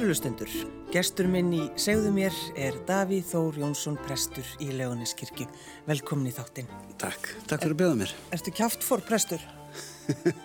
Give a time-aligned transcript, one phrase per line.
[0.00, 0.48] Kærulustendur,
[0.94, 5.44] gestur minn í segðu mér er Davíð Þór Jónsson, prestur í Leóniskirkju.
[5.84, 6.70] Velkomin í þáttinn.
[6.96, 8.14] Takk, takk fyrir að beða mér.
[8.32, 9.44] Erstu kjáft fór prestur?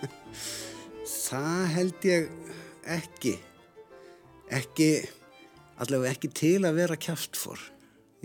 [1.30, 2.28] Það held ég
[2.98, 3.32] ekki.
[4.60, 4.90] Ekki,
[5.80, 7.64] allavega ekki til að vera kjáft fór.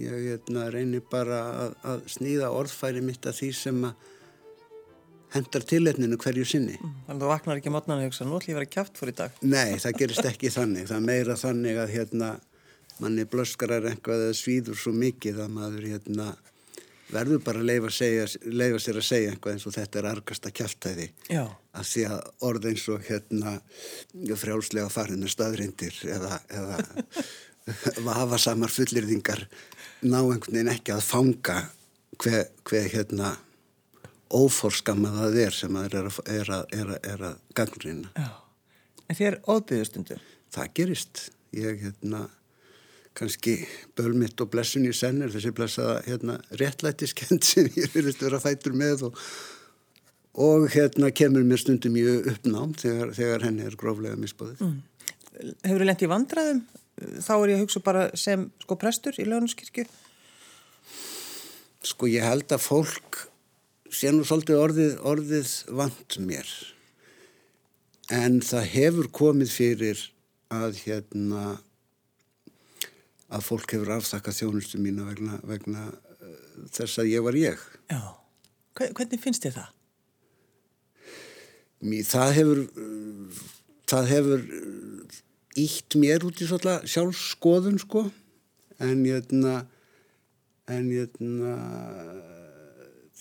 [0.04, 4.12] Ég hérna, reynir bara að, að snýða orðfæri mitt að því sem að
[5.32, 6.78] hendar tilhenninu hverju sinni.
[6.78, 9.00] Mm, þannig að þú vaknar ekki mótnan að hugsa, nú ætlum ég að vera kjátt
[9.00, 9.42] fór í dag.
[9.42, 10.88] Nei, það gerist ekki þannig.
[10.90, 12.32] Það er meira þannig að hérna,
[13.02, 16.32] manni blöskarar einhvað eða svíður svo mikið að maður hérna,
[17.12, 20.52] verður bara að leifa, segja, leifa sér að segja einhvað eins og þetta er argasta
[20.60, 21.08] kjáttæði.
[21.32, 21.44] Já.
[21.72, 23.56] Að því að orð eins og hérna,
[24.44, 26.82] frjálslega farinu staðrindir eða, eða
[28.08, 29.46] vafasamar fullirðingar
[30.02, 31.58] ná einhvern veginn ekki að fanga
[32.22, 33.36] hver, hver hérna
[34.36, 38.12] óforskama það er sem það er að, er að, er að, er að ganglýna.
[38.16, 38.30] Já,
[39.08, 40.20] en þér óbyggðustundu?
[40.52, 41.24] Það gerist.
[41.52, 42.26] Ég, hérna,
[43.18, 43.58] kannski
[43.98, 48.76] bölmitt og blessun í senn er þessi blessaða, hérna, réttlætiskend sem ég vilist vera fætur
[48.78, 49.24] með og,
[50.40, 54.64] og hérna kemur mér stundum í uppnám þegar, þegar henni er gróflega misbóðið.
[54.64, 54.80] Mm.
[55.66, 56.64] Hefur þú lendið í vandraðum?
[57.02, 59.88] Þá er ég að hugsa bara sem sko prestur í lögnuskirkju?
[61.92, 63.24] Sko ég held að fólk
[63.92, 66.54] sé nú svolítið orðið, orðið vant mér.
[68.12, 70.06] En það hefur komið fyrir
[70.52, 71.44] að hérna
[73.32, 76.34] að fólk hefur aftakað þjónustu mína vegna, vegna uh,
[76.76, 77.62] þess að ég var ég.
[77.92, 78.02] Já,
[78.76, 79.70] hvernig finnst þið það?
[81.82, 82.60] Mér, það hefur
[83.92, 84.44] það hefur
[85.60, 88.06] ítt mér út í svolítið sjálfskoðun sko.
[88.82, 89.62] En hérna
[90.72, 91.56] en hérna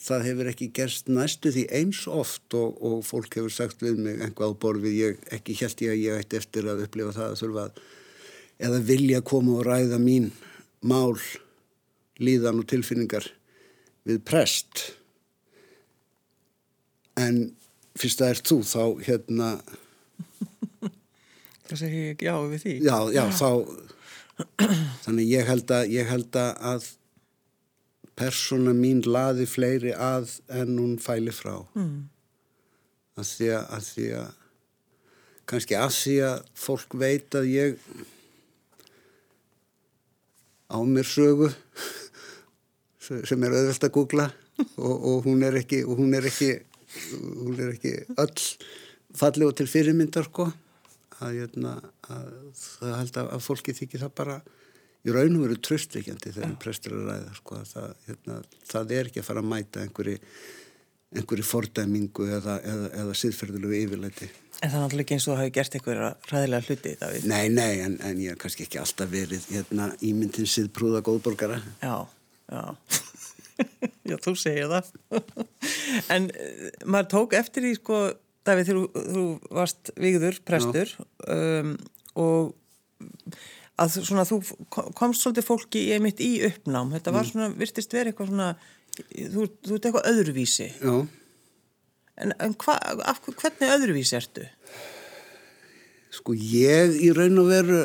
[0.00, 4.20] það hefur ekki gerst næstu því eins oft og, og fólk hefur sagt við mig
[4.24, 7.34] einhvað á borð við ég ekki held ég að ég ætti eftir að upplifa það
[7.34, 7.82] að þurfa að
[8.60, 10.30] eða vilja koma og ræða mín
[10.80, 11.16] mál,
[12.20, 13.26] líðan og tilfinningar
[14.08, 14.86] við prest.
[17.20, 17.50] En
[18.00, 19.50] fyrst að er þú þá hérna
[21.70, 22.74] Það segir ég ekki já við því.
[22.84, 23.50] Já, já, þá
[25.04, 26.88] þannig ég held að ég held að
[28.20, 31.96] persóna mín laði fleiri að en hún fæli frá mm.
[33.20, 34.30] að því að, að því að
[35.50, 37.78] kannski að því að fólk veit að ég
[40.70, 41.50] á mér sögu
[43.06, 44.28] sem er auðvelt að googla
[44.76, 46.52] og, og hún er ekki og hún er ekki
[47.40, 48.44] hún er ekki öll
[49.16, 50.50] fallið og til fyrirmyndar sko
[51.20, 51.76] að, hérna,
[52.08, 54.40] að, að það held að fólki þykir það bara
[55.06, 58.38] í raun og veru tröstveikjandi þegar prestur er að ræða sko, það, hérna,
[58.68, 60.20] það er ekki að fara að mæta einhverju,
[61.16, 64.30] einhverju fordæmingu eða, eða, eða siðferðilegu yfirleiti.
[64.60, 67.28] En það er náttúrulega ekki eins og það hefur gert einhverja ræðilega hluti, Davíð.
[67.30, 71.60] Nei, nei, en, en ég har kannski ekki alltaf verið hérna, ímyndin siðprúða góðborgara.
[71.80, 71.94] Já,
[72.52, 72.64] já.
[74.10, 74.90] já, þú segir það.
[76.16, 78.02] en uh, maður tók eftir því, sko,
[78.44, 78.84] Davíð, þú,
[79.14, 80.92] þú varst vigður, prestur
[81.28, 81.74] um,
[82.20, 82.52] og
[83.80, 84.40] að svona, þú
[84.98, 87.30] komst svolítið fólki í einmitt í uppnám, þetta var mm.
[87.32, 88.50] svona, virtist verið eitthvað svona,
[88.98, 90.68] þú, þú ert eitthvað öðruvísi.
[90.80, 90.94] Já.
[92.20, 92.76] En, en hva,
[93.08, 94.44] af, hvernig öðruvísi ertu?
[96.12, 97.80] Sko ég í raun og veru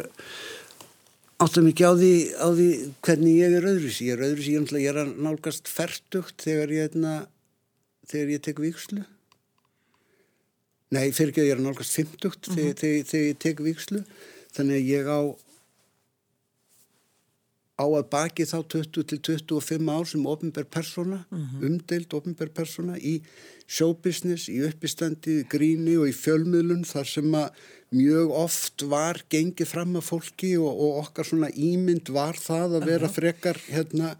[1.43, 2.69] áttum ekki á því, á því
[3.05, 4.09] hvernig ég er öðruvísi.
[4.09, 7.15] Ég er öðruvísi, ég, ég er að nálgast færtugt þegar ég, hérna,
[8.11, 9.05] þegar ég tek vikslu.
[10.95, 12.57] Nei, fyrir ekki að ég er að nálgast fymtugt mm -hmm.
[12.57, 14.03] þegar, þegar, þegar ég tek vikslu.
[14.55, 15.19] Þannig að ég á
[17.75, 21.65] á að baki þá 20 til 25 ár sem ofinberð persóna, mm -hmm.
[21.67, 23.21] umdeild ofinberð persóna í
[23.67, 27.49] showbusiness, í uppistandi, gríni og í fjölmiðlun þar sem að
[27.91, 32.87] mjög oft var gengið fram af fólki og, og okkar svona ímynd var það að
[32.91, 34.15] vera frekar hérna,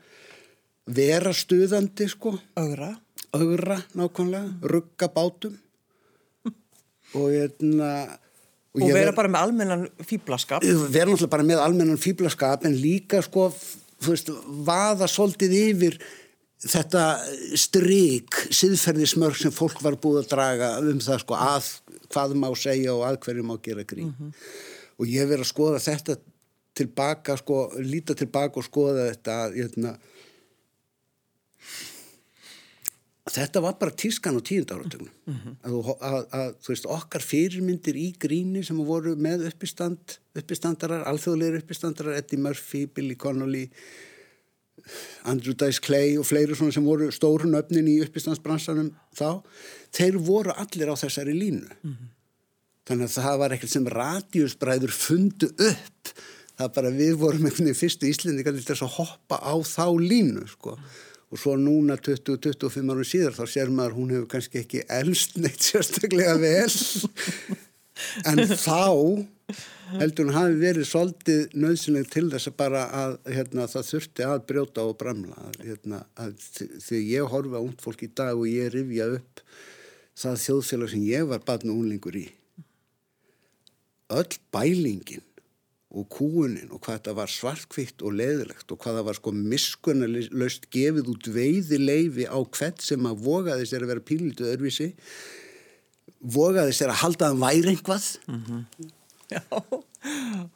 [0.86, 2.40] vera stuðandi sko.
[2.56, 2.96] Ögra.
[3.36, 5.58] Ögra nákvæmlega, rugga bátum
[7.16, 8.20] og hérna
[8.76, 10.66] Og, og vera bara með almennan fýblaskap.
[10.66, 13.48] Vera náttúrulega bara með almennan fýblaskap en líka sko,
[14.04, 14.32] þú veist,
[14.68, 15.98] vaða svolítið yfir
[16.66, 17.04] þetta
[17.60, 21.70] stryk, siðferðismörg sem fólk var búið að draga um það sko að
[22.12, 24.12] hvað má segja og að hverju má gera grín.
[24.12, 24.32] Mm -hmm.
[25.00, 26.18] Og ég verið að skoða þetta
[26.76, 30.00] tilbaka, sko, líta tilbaka og skoða þetta ég veit,
[33.34, 35.56] þetta var bara tískan á tíund áratögnum mm -hmm.
[36.00, 42.20] að, að, þú veist okkar fyrirmyndir í gríni sem voru með uppistand, uppistandarar alþjóðleir uppistandarar,
[42.20, 43.72] Eddie Murphy Billy Connolly
[45.24, 49.42] Andrew Dice Clay og fleiri svona sem voru stórun öfnin í uppistandsbransanum þá,
[49.96, 51.66] þeir voru allir á þessari línu.
[51.82, 52.14] Mm -hmm.
[52.86, 56.14] þannig að það var ekkert sem radíusbræður fundu upp.
[56.56, 60.48] Það bara við vorum einhvern veginn fyrstu Íslandi til þess að hoppa á þá línu
[60.48, 60.78] sko
[61.36, 65.64] og svo núna 20-25 árum síðar þá sér maður hún hefur kannski ekki elst neitt
[65.64, 66.72] sérstaklega vel.
[68.28, 69.24] En þá
[70.02, 74.42] heldur hún hafi verið svolítið nöðsynleg til þess að bara að hérna, það þurfti að
[74.50, 76.02] brjóta og bramla hérna,
[76.84, 79.44] því ég horfa út fólk í dag og ég rifja upp
[80.20, 82.26] það þjóðfélag sem ég var barn og unlingur í.
[84.16, 85.24] Öll bælingin
[85.96, 90.68] og kúunin og hvað það var svartkvitt og leðilegt og hvað það var sko miskunnulegst
[90.76, 94.92] gefið út veiði leifi á hvert sem að vogaði sér að vera pílitu öðruvísi
[96.20, 98.94] vogaði sér að halda að væri einhvað mm -hmm.
[99.32, 99.42] Já,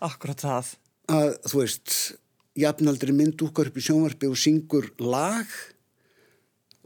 [0.06, 0.74] akkurat það.
[1.10, 1.96] Að þú veist
[2.60, 5.50] jafnaldri mynd úkar upp í sjónvarpi og syngur lag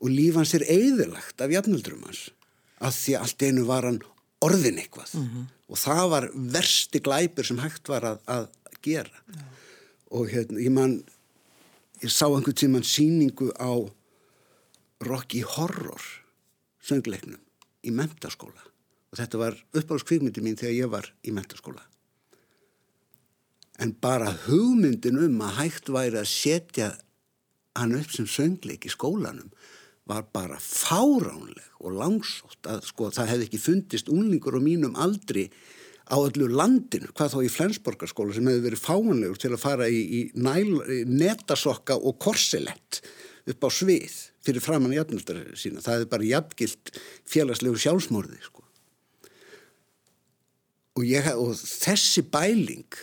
[0.04, 2.30] og lífans er eigðilagt af jafnaldrum hans.
[2.84, 4.02] Að því allt einu var hann
[4.44, 5.46] orðin eitthvað mm -hmm.
[5.68, 8.48] og það var versti glæpur sem hægt var að, að
[8.82, 9.44] gera Já.
[10.12, 11.04] og hérna, ég man
[12.04, 13.72] ég sá einhvern tíman síningu á
[15.04, 16.04] Rocky Horror
[16.84, 17.40] söngleiknum
[17.84, 18.64] í mentaskóla
[19.12, 21.84] og þetta var uppáðskvíkmyndi mín þegar ég var í mentaskóla
[23.80, 26.92] en bara hugmyndin um að hægt væri að setja
[27.78, 29.50] hann upp sem söngleik í skólanum
[30.10, 35.48] var bara fáránleg og langsótt að sko það hefði ekki fundist unlingur og mínum aldri
[36.12, 40.02] á öllu landinu, hvað þá í Flensborgarskóla sem hefði verið fáanlegur til að fara í,
[40.04, 43.00] í, næl, í netasokka og korselett
[43.48, 45.84] upp á svið fyrir framann í jafnaldar sína.
[45.84, 46.92] Það hefði bara jafngilt
[47.32, 48.64] félagslegu sjálfsmorði sko.
[50.94, 53.00] og, ég, og þessi bæling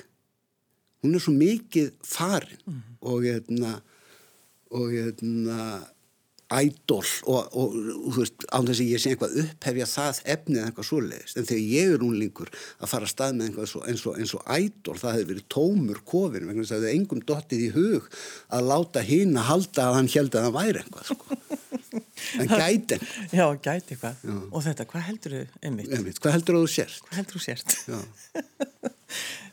[1.00, 2.96] hún er svo mikið farin mm -hmm.
[3.00, 3.80] og ég hefna
[4.70, 5.86] og ég hefna
[6.50, 10.58] ædol og, og, og þú veist, án þess að ég sé eitthvað upphefja það efnið
[10.60, 14.04] eða eitthvað svoleiðist en þegar ég er unlingur að fara að stað með eitthvað eins
[14.08, 17.24] og, eins og ædol, það hefur verið tómur kofin, vegna þess að það hefur engum
[17.30, 18.08] dottið í hug
[18.58, 21.40] að láta hinn að halda að hann held að það væri eitthvað sko.
[22.40, 23.00] en gæti
[23.34, 25.92] Já, gæti eitthvað, og þetta, hvað heldur þau einmitt?
[25.94, 26.22] einmitt?
[26.22, 27.04] Hvað heldur þú sért?
[27.06, 27.78] Hvað heldur þú sért?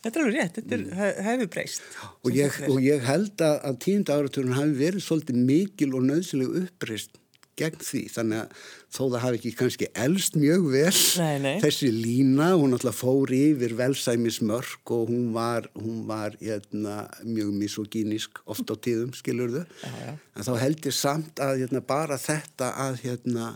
[0.03, 1.21] þetta er alveg rétt, þetta mm.
[1.27, 1.87] hefur breyst
[2.23, 6.59] og ég, og ég held að, að tíund áraturinn hafi verið svolítið mikil og nöðsileg
[6.63, 7.17] uppreist
[7.57, 11.53] gegn því, þannig að þó það hafi ekki kannski elst mjög vel nei, nei.
[11.63, 18.41] þessi lína, hún alltaf fór yfir velsæmismörk og hún var, hún var hérna, mjög misogínisk
[18.45, 20.11] oft á tíðum, skilur þau já, já.
[20.13, 23.55] en þá held ég samt að hérna, bara þetta að hérna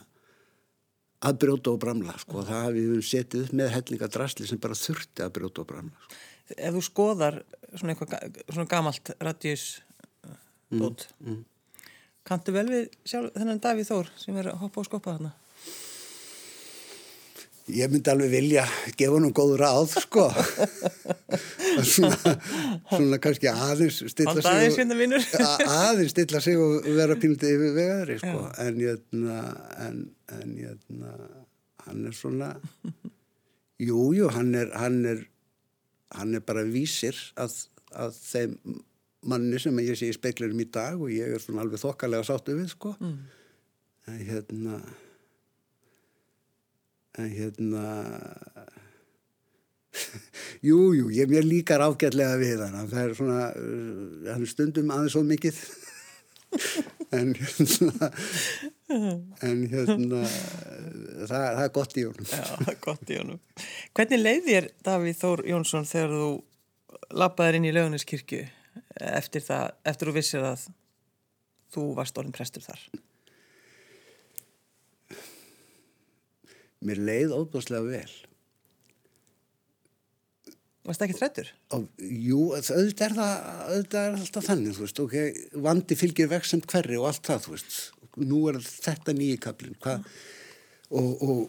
[1.21, 2.41] að brjóta og bramla sko.
[2.47, 6.19] það hafið við setið upp með hellingadrasli sem bara þurfti að brjóta og bramla sko.
[6.51, 7.37] Ef þú skoðar
[7.75, 9.65] svona, eitthvað, svona gamalt radjus
[10.71, 11.85] dót mm, mm.
[12.27, 15.31] kanntu vel við sjálf þennan Davíð Þór sem er að hoppa og skoppa þarna
[17.69, 18.63] Ég myndi alveg vilja
[18.97, 20.23] gefa hann um góð ráð sko
[21.91, 22.33] svona,
[22.89, 28.17] svona kannski aðeins stilla sig aðeins, og, aðeins stilla sig og vera píldi yfir vegaðri
[28.23, 28.47] sko.
[28.65, 29.99] en ég en,
[30.33, 30.95] en ég
[31.85, 32.55] hann er svona
[33.81, 35.21] jújú, jú, hann er hann er,
[36.17, 37.59] hann er bara vísir að,
[37.93, 38.57] að þeim
[39.29, 42.57] manni sem ég sé í speiklerum í dag og ég er svona alveg þokkalega sáttu
[42.57, 43.15] við sko mm.
[44.09, 44.81] en hérna
[47.29, 47.85] hérna
[50.67, 55.17] jújú, jú, ég mér líkar ágætlega við hann það er svona, uh, hann stundum aðeins
[55.17, 55.61] svo mikið.
[57.11, 58.07] En hérna
[59.43, 62.29] en hérna það, það er gott í honum.
[62.31, 63.41] Já, gott í honum.
[63.97, 66.29] Hvernig leið þér Davíð Þór Jónsson þegar þú
[67.19, 68.45] lappaðir inn í löguniskirkju
[69.11, 70.65] eftir það, eftir þú vissir að
[71.75, 72.87] þú varst orðin prestur þar
[76.85, 78.11] mér leið óbúslega vel
[80.81, 81.49] Varst það ekki þrættur?
[82.01, 83.33] Jú, auðvitað er það
[83.69, 85.33] auðvitað er alltaf þannig, þú veist okay,
[85.67, 87.75] vandi fylgir veksamt hverri og allt það þú veist,
[88.25, 90.07] nú er þetta nýji kaplin mm.
[90.97, 91.43] og, og,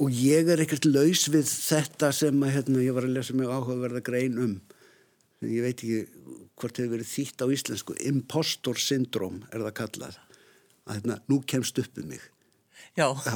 [0.00, 3.52] og ég er ekkert laus við þetta sem að, hérna, ég var að lesa mjög
[3.58, 4.56] áhugaverða grein um
[5.44, 6.00] ég veit ekki
[6.58, 10.18] hvort hefur verið þýtt á íslensku impostor syndrom er það kallað
[10.88, 12.24] að hérna, nú kemst upp um mig
[12.96, 13.08] Já.
[13.26, 13.34] Já.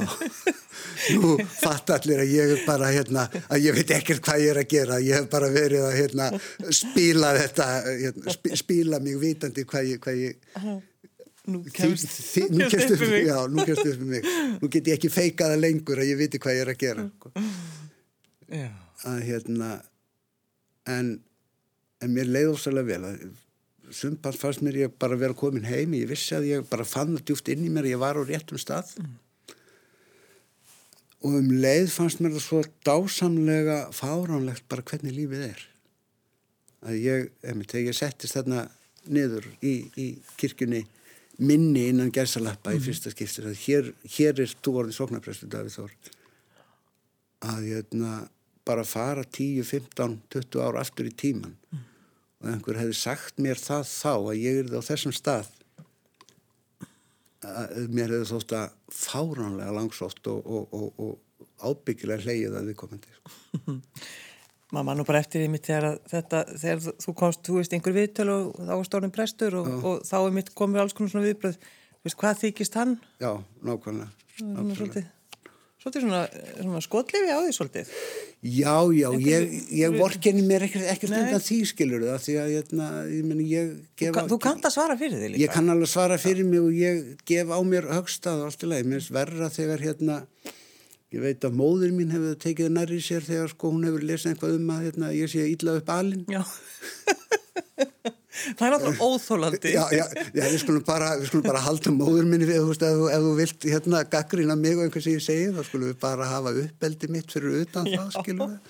[1.19, 4.59] Nú fatt allir að ég er bara hérna, að ég veit ekkert hvað ég er
[4.61, 6.29] að gera, ég hef bara verið að hérna,
[6.73, 10.81] spíla þetta, hérna, spíla mig vitandi hvað ég, hvað ég
[11.43, 13.25] Nú kemst, þi, nú kemst upp um mig.
[13.27, 14.27] Já, nú kemst upp um mig.
[14.61, 17.03] Nú get ég ekki feikaða lengur að ég viti hvað ég er að gera.
[17.17, 17.31] Sko.
[18.47, 18.69] Já.
[19.11, 19.71] Að hérna,
[20.87, 21.09] en,
[21.99, 23.25] en mér leiði ósæðilega vel að
[23.93, 27.27] sumpans fannst mér ég bara vera komin heim, ég vissi að ég bara fann það
[27.27, 28.95] djúft inn í mér að ég var á réttum stað.
[29.01, 29.11] Mm
[31.23, 35.61] og um leið fannst mér það svo dásamlega fáránlegt bara hvernig lífið er
[36.83, 38.65] að ég, emi, þegar ég settist þarna
[39.07, 40.07] niður í, í
[40.39, 40.83] kirkjunni
[41.43, 42.77] minni innan gerðsalappa mm.
[42.77, 45.95] í fyrsta skiptir að hér, hér er þú orðið sóknarprestu Davíð Þór
[47.53, 48.11] að ég hérna,
[48.67, 51.89] bara fara 10, 15, 20 ára aftur í tíman mm.
[52.43, 55.62] og einhver hefði sagt mér það þá að ég er það á þessum stað að
[57.93, 63.17] mér hefði þótt að fáránlega langsótt og, og, og, og ábyggilega hleyið að við komandi
[63.17, 63.73] sko.
[64.73, 68.29] mann og bara eftir því mitt þegar, þetta, þegar þú komst, þú veist, einhver viðtöl
[68.33, 71.59] og þá var stórnum prestur og, og þá er mitt komið alls konar svona viðbröð
[72.03, 72.95] veist, hvað þykist hann?
[73.21, 73.31] Já,
[73.61, 74.09] nákvæmlega,
[74.41, 75.05] nákvæmlega.
[75.83, 76.19] Svolítið, svona,
[76.55, 77.89] svona skotlifi á því svolítið
[78.43, 82.87] Já, já, Einhver, ég, ég vorkenni mér ekkert, undan því skilur það því að hérna,
[83.11, 85.91] ég, meni, ég Þú, kann, þú kannt að svara fyrir því líka Ég kann alveg
[85.91, 89.15] svara fyrir mig og ég gef á mér högstað og allt í lagi, mér er
[89.19, 90.21] verra þegar hérna
[91.13, 94.55] Ég veit að móður mín hefur tekið nærri sér þegar sko hún hefur lesið eitthvað
[94.57, 96.23] um að hérna, ég sé illa upp alin.
[96.25, 96.41] Já.
[98.57, 99.71] það er alltaf óþólandi.
[99.73, 102.85] Já, já, já við, skulum bara, við skulum bara halda móður minni við, þú veist,
[102.87, 105.99] ef, ef þú vilt hérna gaggrina mig og einhvers sem ég segi, þá skulum við
[106.01, 107.99] bara hafa uppeldi mitt fyrir utan já.
[107.99, 108.61] það, skilum við.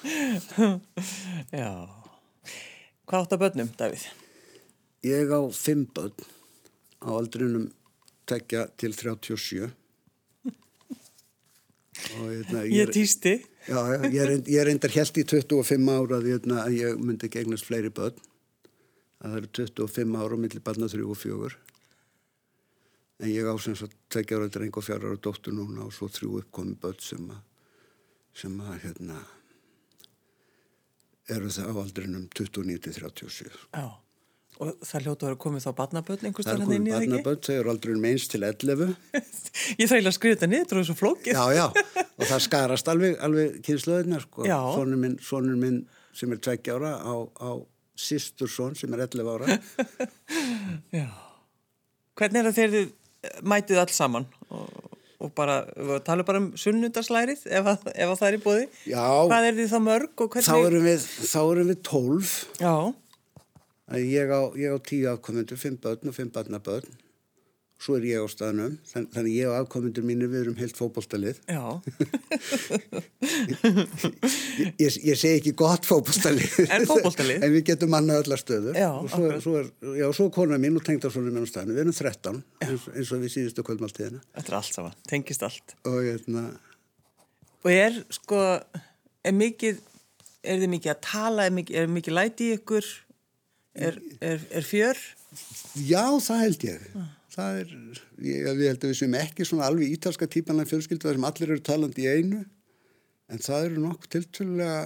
[1.53, 1.71] Já.
[3.07, 4.09] Hvað átt að börnum, Davíð?
[5.03, 6.27] Ég á fimm börn
[7.03, 7.71] á aldrinum
[8.29, 9.63] tekja til 37
[12.03, 16.29] Hérna, ég, ég týsti já, já, ég, reynd, ég reyndar helt í 25 ára að,
[16.31, 18.19] hérna, ég myndi gegnast fleiri börn
[19.23, 21.53] það eru 25 ára millir barna 3 og 4
[23.23, 26.41] en ég ásens að tekja ára dreng og fjara ára dóttur núna og svo þrjú
[26.41, 27.41] uppkomi börn sem að
[28.33, 29.19] sem að hérna
[31.31, 33.85] eru það á aldrinum 29-37 Já.
[34.61, 37.71] Og það hljótu að vera komið þá barnaböld einhvers Það er komið barnaböld, þau eru
[37.73, 38.83] aldrei um eins til 11
[39.81, 41.37] Ég þræla að skrifa þetta niður, það er svo flókið.
[41.37, 44.45] Já, já, og það skarast alveg, alveg kynnslöðunar sko.
[44.75, 45.17] Sónur minn,
[45.63, 45.79] minn
[46.13, 47.51] sem er 20 ára á, á
[47.99, 49.59] sístur són sem er 11 ára.
[50.99, 51.09] Já.
[52.17, 54.25] Hvernig er það þegar þið mætið alls saman?
[54.53, 55.61] Og, og bara,
[56.05, 59.05] tala bara um sunnundaslærið ef, að, ef að það er í bóði Já.
[59.29, 62.75] Hvað er þið þá mörg og hvernig Þá erum við, þá erum við 12 Já.
[63.93, 66.93] Ég á, ég á tíu afkomendur, fimm börn og fimm barnabörn.
[67.83, 68.77] Svo er ég á staðnum.
[68.87, 71.41] Þann, þannig ég og afkomendur mínu við erum heilt fókbólstalið.
[71.51, 71.83] Já.
[74.79, 76.53] ég, ég segi ekki gott fókbólstalið.
[76.71, 76.85] En
[77.43, 78.77] en við getum manna öllar stöður.
[78.79, 78.87] Já.
[78.95, 79.67] Og svo, svo er,
[79.99, 81.75] já, svo er kona mín og tengd á svona minn á staðnum.
[81.75, 84.23] Við erum 13 eins, eins og við síðustu kvöldmáltíðina.
[84.37, 84.95] Þetta er allt saman.
[85.11, 85.75] Tengist allt.
[85.89, 86.55] Og ég er
[87.63, 88.39] Og er sko,
[89.23, 89.79] er mikið,
[90.43, 92.87] er þið mikið að tala, er mikið, er mikið læti í ykkur?
[93.73, 94.99] Er, er, er fjör?
[95.79, 96.81] Já, það held ég.
[97.33, 97.71] Það er,
[98.21, 102.05] ég, við heldum við sem ekki svona alveg ítalska típanlega fjölskyldu sem allir eru talandi
[102.05, 102.43] í einu
[103.33, 104.83] en það eru nokkuð tiltvölulega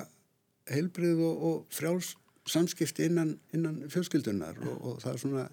[0.71, 2.13] heilbrið og, og frjáls
[2.47, 5.45] samskipti innan, innan fjölskyldunar og, og það er svona,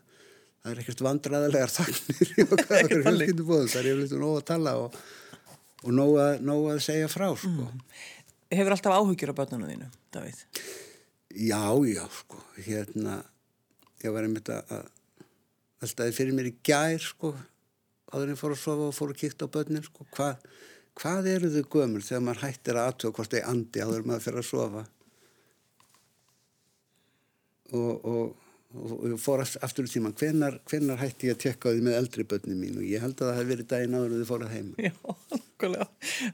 [0.63, 4.75] það er ekkert vandraðilegar þagnir í okkar fjölskyldu bóðum, það er yfirleitt nóg að tala
[4.85, 4.99] og,
[5.83, 7.69] og nóg, að, nóg að segja frá, sko.
[7.69, 7.87] Mm.
[8.55, 10.45] Hefur alltaf áhugjur á börnunum þínu, Davíð?
[11.35, 13.19] Já, já, sko, hérna,
[14.05, 14.93] ég var einmitt að
[15.85, 17.33] veltaði fyrir mér í gær, sko,
[18.13, 20.47] áður en fór að sofa og fór að kíkta á börnin, sko, hvað,
[21.01, 24.27] hvað eru þau gömur þegar maður hættir að aðtöða hvort þeir andi áður en maður
[24.29, 24.85] fyrir að sofa?
[27.75, 28.44] Og, og
[28.75, 32.25] og fór aftur í tíman hvenar, hvenar hætti ég að tekka á því með eldri
[32.27, 32.79] börnum mín?
[32.81, 34.93] Og ég held að það hef verið daginn áður og þið fórað heima Já,
[35.37, 35.87] okkurlega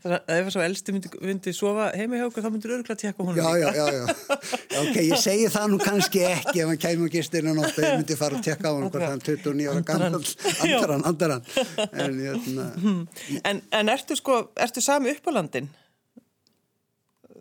[0.05, 3.01] Þannig að ef það svo eldsti myndi, myndi sofa heima hjá okkur þá myndir örgulega
[3.03, 4.41] tekka honum já, já, já, já,
[4.81, 8.01] ok, ég segi það nú kannski ekki ef hann kæmi og gistir en ofta ég
[8.01, 10.19] myndi fara að tekka á hann hvort hann 29 ára gammal
[10.65, 11.47] andaran, andaran.
[11.91, 13.05] En, jötna, hmm.
[13.45, 15.69] en, en ertu sko, ertu sami upp á landin?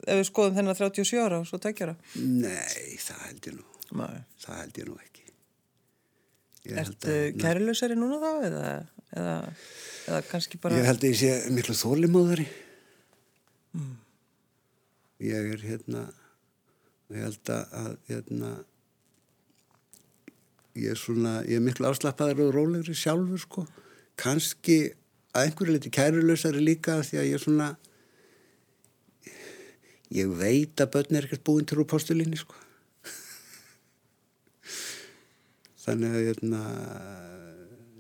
[0.10, 1.96] Ef við skoðum þennan 37 ára og svo tekjara?
[2.20, 4.22] Nei, það held ég nú Nei.
[4.44, 5.26] það held ég nú ekki.
[6.80, 8.64] Ertu kærilausari núna þá eða,
[9.16, 9.36] eða,
[10.10, 12.46] eða kannski bara Ég held að ég sé miklu þólimóðari
[13.78, 13.94] mm.
[15.30, 16.04] ég er hérna
[17.10, 18.52] ég held að hérna
[20.78, 23.66] ég er svona ég er miklu afslappaður og rólegri sjálfur sko.
[24.20, 24.82] Kannski
[25.34, 27.70] að einhverju liti kærilausari líka því að ég er svona
[30.14, 32.69] ég veit að börn er ekkert búin til úr postulíni sko
[35.90, 36.62] þannig að hérna,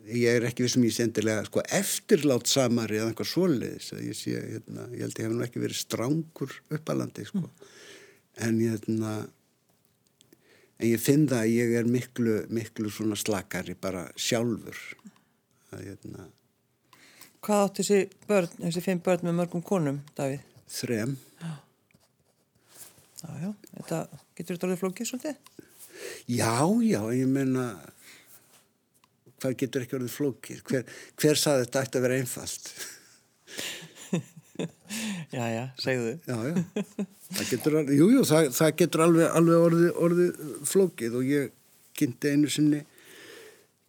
[0.09, 4.87] ég er ekki vissum ég sendilega sko, eftirlátt samari eða einhver svoleiðis ég, sé, hérna,
[4.93, 7.43] ég held að ég hef nú ekki verið strángur uppalandi sko.
[7.43, 7.69] mm.
[8.47, 9.13] en, hérna,
[10.79, 14.83] en ég finn það að ég er miklu, miklu svona slakari bara sjálfur
[15.73, 16.29] að, hérna,
[17.39, 20.41] Hvað átt þessi börn, þessi fimm börn með mörgum konum, Davíð?
[20.69, 21.15] þrem.
[23.19, 23.99] Já, já, þetta
[24.37, 25.65] getur þetta orðið flókið svolítið?
[26.29, 26.53] Já,
[26.85, 27.65] já, ég meina,
[29.41, 30.61] hvað getur ekki orðið flókið?
[30.69, 30.83] Hver,
[31.19, 32.71] hver saði þetta ætti að vera einfalt?
[35.29, 36.31] Já, já, segðu þau.
[36.33, 36.85] Já, já,
[37.37, 41.51] það getur, al- jú, jú, það, það getur alveg, alveg orðið, orðið flókið og ég
[41.99, 42.79] kynnti einu sinni,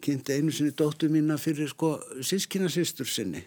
[0.05, 1.89] kynnti einu sinni dóttu mína fyrir sko
[2.23, 3.41] sískina sýstur sinni.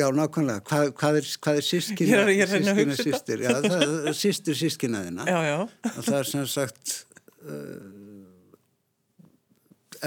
[0.00, 3.44] Já, nákvæmlega, hvað, hvað er, hvað er sískina, sískina sýstir?
[3.44, 5.26] Já, það er sýstur sískina þina.
[5.28, 5.56] Já, já,
[5.90, 6.92] Og það er sem sagt
[7.44, 8.00] uh,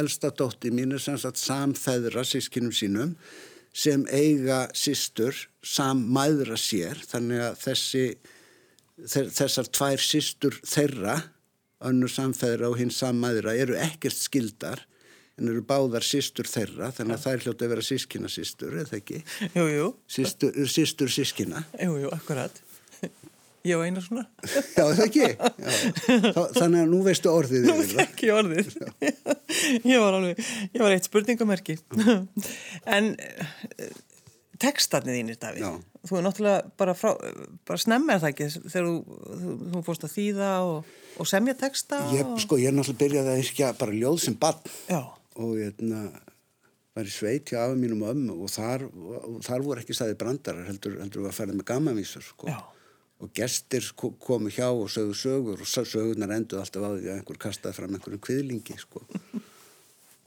[0.01, 3.15] elsta dótti mín er sem sagt samfæðra sískinum sínum
[3.73, 7.01] sem eiga sístur sammæðra sér.
[7.09, 8.05] Þannig að þessi
[9.33, 11.19] þessar tvær sístur þeirra
[11.83, 14.83] önnur samfæðra og hinn sammæðra eru ekkert skildar
[15.39, 18.99] en eru báðar sístur þeirra þannig að það er hljótt að vera sískina sístur eða
[18.99, 19.23] ekki?
[19.55, 22.61] Jú, jú, sístur, sístur sískina jú, jú, akkurat.
[23.63, 24.25] Ég var eina svona.
[24.77, 25.27] já það ekki?
[25.31, 26.39] Já.
[26.57, 28.73] Þannig að nú veistu orðið Nú þekki ég orðið.
[29.93, 30.41] Ég var alveg,
[30.73, 31.77] ég var eitt spurningamerki.
[32.89, 33.93] En eh,
[34.59, 35.77] textarnir þínir, Davíð,
[36.09, 37.13] þú er náttúrulega bara, frá,
[37.63, 38.49] bara snemma er það ekki?
[38.65, 42.35] Þegar þú, þú, þú fórst að þýða og, og semja Ég, og...
[42.43, 44.73] sko, ég er náttúrulega byrjaði að yrkja bara ljóð sem barn.
[44.91, 45.01] Já,
[45.35, 45.79] og ég
[46.93, 50.17] var í sveit hjá afa mínum og ömmu og þar, og þar voru ekki staði
[50.19, 52.47] brandarar heldur, heldur að fara með gammavísur sko.
[53.23, 57.07] Og gestir ko- komu hjá og sögðu sögur og sö- sögurnar enduð alltaf á því
[57.07, 59.01] að einhver kastaði fram einhverjum kviðlingi sko.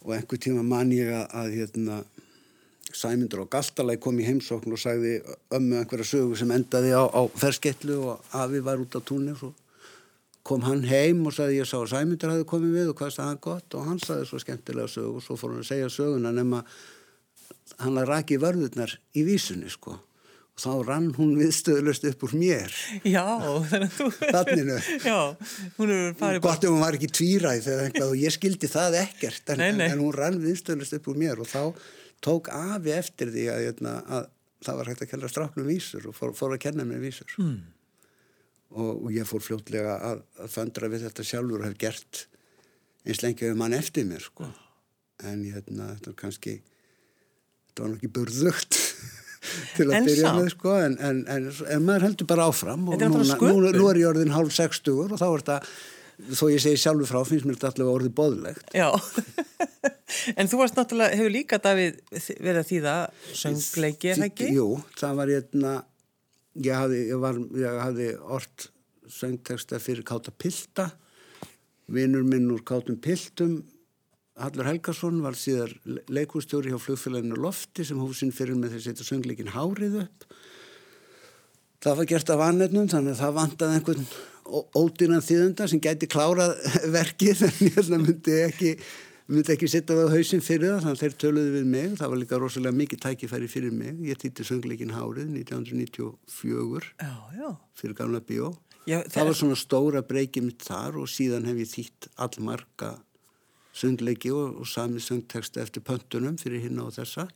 [0.06, 2.04] og einhver tíma man ég að, að hérna,
[2.96, 5.16] Sæmundur og Galtalæg kom í heimsókn og sagði
[5.52, 9.52] ömmu einhverja sögu sem endaði á, á ferskettlu og afi var út á túnir og
[10.46, 13.30] kom hann heim og sagði ég sá að Sæmundur hafði komið við og hvað sagði
[13.32, 16.34] hann gott og hann sagði svo skemmtilega sögu og svo fór hann að segja söguna
[16.34, 16.60] nema
[17.82, 19.96] hann að raki vörðurnar í vísunni sko
[20.56, 22.72] og þá rann hún viðstöðlust upp úr mér
[23.04, 23.24] já,
[23.68, 24.06] þannig að þú...
[24.22, 24.78] Þarninu.
[25.04, 25.18] Já,
[25.76, 28.98] hún er farið gott ef hún var ekki tvíræð eða eitthvað og ég skildi það
[29.02, 29.90] ekkert en, Nei, nei.
[29.90, 31.60] en hún rann viðstöðlust upp úr mér og þá
[32.24, 34.30] tók afi eftir því að, að, að
[34.64, 37.58] það var hægt að kenna stráknum vísur og fór, fór að kenna mér vísur mm.
[38.74, 42.22] Og, og ég fór fljótlega að, að föndra við þetta sjálfur og hef gert
[43.06, 44.48] eins lengi ef mann eftir mér sko.
[45.24, 46.56] en hérna, þetta var kannski
[47.70, 48.78] þetta var nokkið burðugt
[49.76, 50.40] til að En byrja samt.
[50.40, 54.10] með sko en, en, en, maður heldur bara áfram og núna, núna, nú er ég
[54.10, 55.60] orðin hálf sextugur og þá er þetta
[56.36, 58.88] þó ég segi sjálfur frá finnst mér þetta allavega orðið boðlegt Já,
[60.38, 62.94] en þú varst náttúrulega, hefur líka Davíð verið að þýða
[63.42, 64.48] söngleiki, er það ekki?
[64.56, 65.74] Jú, það var hérna
[66.62, 68.68] ég hafði, ég var, ég hafði ort
[69.12, 70.90] söngteksta fyrir Káta Pilta.
[71.92, 73.60] Vinnur minn úr Kátum Piltum
[74.36, 75.70] Hallur Helgason var síðar
[76.12, 80.26] leikústjóri hjá flugfélaginu Lofti sem hófsinn fyrir með þess að setja söngleikin Hárið upp.
[81.80, 84.04] Það var gert af annetnum þannig að það vantaði einhvern
[84.76, 86.52] ódýran þýðenda sem gæti klárað
[86.98, 88.74] verkið en ég held að myndi ekki
[89.26, 91.94] myndi ekki sitta við á hausinn fyrir það þannig að þeir töluðu við mig.
[91.98, 93.96] Það var líka rosalega mikið tækifæri fyrir mig.
[94.06, 97.48] Ég týtti söngleikin Hárið 1994 Já, já.
[97.74, 98.52] fyrir gamla bíó.
[98.86, 102.92] Já, það var svona stóra breykið mitt þar og síðan hef ég þýtt allmarga
[103.76, 107.26] söngleiki og, og sami söngteksta eftir pöntunum fyrir hinna og þessa.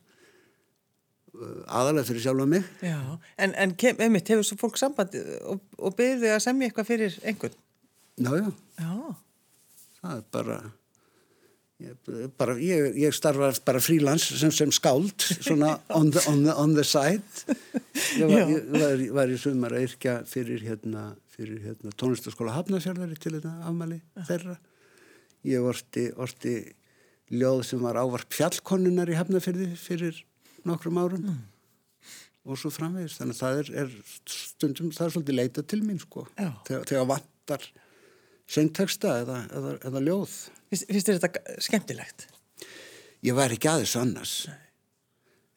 [1.34, 2.70] Uh, aðalega fyrir sjálfa mig.
[2.86, 3.00] Já,
[3.38, 6.90] en, en kem, einmitt, hefur svo fólk samband og, og byrðu þig að semja eitthvað
[6.92, 7.58] fyrir einhvern?
[8.20, 8.94] já, já,
[10.00, 10.56] það er bara
[12.36, 16.74] bara, ég, ég starfa bara frílans sem, sem skáld svona on the, on the, on
[16.76, 17.22] the side.
[18.18, 23.18] Ég var, ég var, var í sumar að yrkja fyrir hérna, fyrir hérna tónlistaskóla Hafnarfjörðari
[23.20, 24.56] til þetta afmæli þeirra.
[25.48, 26.56] Ég orti, orti
[27.32, 30.24] ljóð sem var ávarp fjallkonnunar í Hafnarfjörði fyrir
[30.68, 31.30] nokkrum árum
[32.44, 33.18] og svo framvegis.
[33.20, 33.94] Þannig að það er, er
[34.28, 37.70] stundum, það er svolítið leita til mín sko þegar, þegar vantar
[38.50, 40.36] söngteksta eða, eða, eða ljóð.
[40.70, 42.28] Finnst þér þetta skemmtilegt?
[43.24, 44.34] ég væri ekki aðeins annars.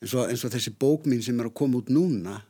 [0.04, 2.42] Eins og, eins og þessi bók mín sem er að koma út núna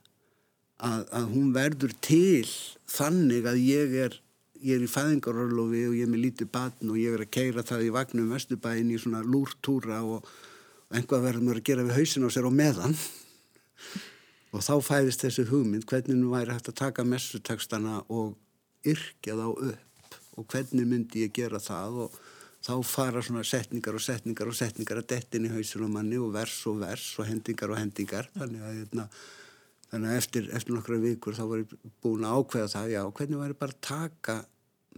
[0.82, 2.48] að, að hún verður til
[2.90, 4.20] þannig að ég er
[4.64, 7.66] ég er í fæðingarorlofi og ég er með lítið batn og ég er að keira
[7.68, 11.98] það í vagnum Vesturbæin í svona lúrtúra og, og einhvað verður maður að gera við
[12.00, 12.96] hausin á sér og meðan.
[14.54, 18.38] Og þá fæðist þessi hugmynd hvernig nú væri hægt að taka messutekstana og
[18.88, 19.93] yrkja þá upp
[20.38, 22.00] og hvernig myndi ég gera það?
[22.06, 22.18] Og
[22.64, 26.32] þá fara svona setningar og setningar og setningar að dettin í hausin og manni og
[26.36, 28.30] vers og vers og hendingar og hendingar.
[28.38, 29.08] Þannig að, hérna,
[29.92, 33.42] þannig að eftir, eftir nokkra vikur þá var ég búin að ákveða það já, hvernig
[33.44, 34.38] væri bara að taka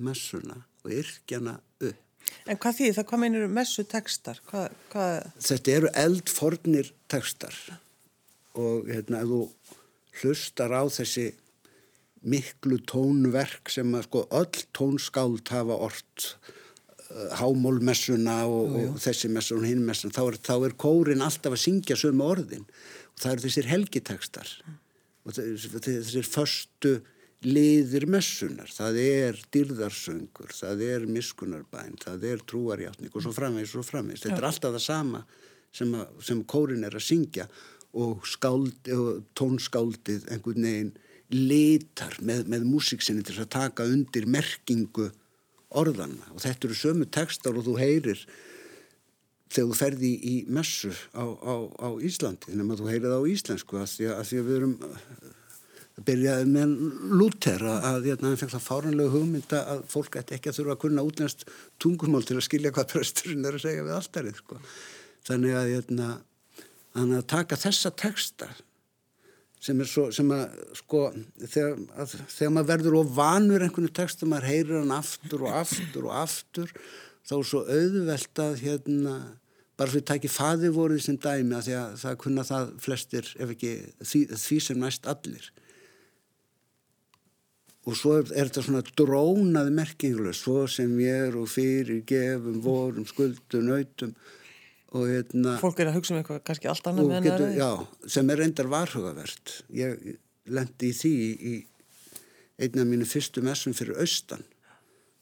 [0.05, 1.55] messuna og yrkjana
[1.89, 2.01] upp?
[2.49, 4.39] En hvað því það, hvað meinir messu tekstar?
[4.49, 5.31] Hvað, hvað...
[5.45, 7.57] Þetta eru eldfornir tekstar
[8.55, 9.41] og hérna ef þú
[10.21, 11.27] hlustar á þessi
[12.25, 16.27] miklu tónverk sem að sko öll tónskáld hafa orrt
[17.09, 18.93] uh, hámólmessuna og, jú, jú.
[18.93, 22.25] og þessi messun og hinn messun þá er, þá er kórin alltaf að syngja sömu
[22.25, 22.65] orðin.
[23.15, 24.55] Og það eru þessir helgitekstar
[25.25, 26.97] og þessir förstu
[27.45, 33.85] liðir messunar, það er dyrðarsöngur, það er miskunarbæn, það er trúarjátning og svo framvegs og
[33.85, 35.21] framvegs, þetta er alltaf það sama
[35.75, 37.47] sem, að, sem kórin er að syngja
[37.95, 40.93] og, skáld, og tónskáldið einhvern veginn
[41.33, 45.09] litar með, með músiksinni til að taka undir merkingu
[45.75, 48.19] orðana og þetta eru sömu textar og þú heyrir
[49.51, 53.89] þegar þú ferði í messu á, á, á Íslandi nema þú heyrið á íslensku að
[53.93, 54.77] því að, að, því að við erum
[55.95, 56.75] að byrjaði með
[57.15, 60.75] Luther að, að hérna, hann fekk það fáranlega hugmynda að fólk ætti ekki að þurfa
[60.75, 61.45] að kunna útnæst
[61.81, 64.59] tungumál til að skilja hvað presturinn er að segja við alltarið sko.
[65.29, 66.09] þannig að hérna,
[67.05, 68.49] að taka þessa texta
[69.65, 70.43] sem er svo, sem að
[70.77, 71.01] sko,
[71.41, 76.05] þegar, að, þegar maður verður og vanur einhvern textu, maður heyrir hann aftur og aftur
[76.05, 76.73] og aftur,
[77.25, 79.15] þá er svo auðvelt að hérna,
[79.75, 83.31] bara fyrir að taki faði voruð sem dæmi að því að það kunna það flestir,
[83.41, 83.75] ef ekki
[84.11, 85.51] því, því sem næst allir.
[87.85, 92.61] Og svo er, er þetta svona drónaði merkinguleg, svo sem ég er og fyrir gefum,
[92.65, 94.13] vorum, skuldum, nautum
[94.95, 97.69] og hérna fólk er að hugsa um eitthvað kannski allt annað með hennar já,
[98.15, 99.55] sem er reyndar varhugavert.
[99.75, 100.13] Ég
[100.45, 101.55] lendi í því í
[102.61, 104.45] einna af mínu fyrstu messum fyrir austan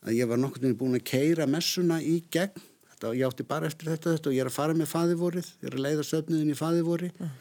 [0.04, 2.62] að ég var nokkur búin að keira messuna í gegn.
[2.92, 5.70] Þetta, ég átti bara eftir þetta, þetta og ég er að fara með faðivorið ég
[5.70, 7.32] er að leiða söfniðin í faðivori mm.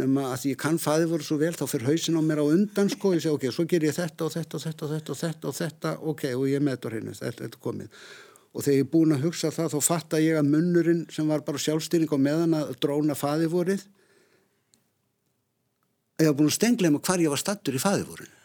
[0.00, 3.14] nema að ég kann faðivori svo vel þá fyrir hausin á mér á undan sko.
[3.14, 5.52] Ég segi ok, svo ger ég þetta og þetta og þetta og þetta og þetta
[5.52, 8.02] og þetta ok, og ég meður henni, þetta er komið
[8.50, 11.44] og þegar ég er búin að hugsa það þá fatta ég að munnurinn sem var
[11.46, 13.84] bara sjálfstýring og meðan að dróna faðivorið
[16.18, 18.38] að ég var búin að stengla um hvar ég var stattur í faðivorinu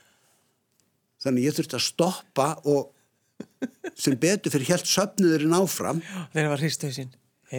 [1.25, 2.91] þannig ég þurfti að stoppa og
[3.97, 7.13] sem betur fyrir helt söpniðurinn áfram þegar var hristöðsinn